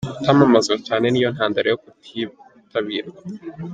[0.15, 3.19] Kutamamazwa cyane niyo ntandaro yo kutitabirwa?.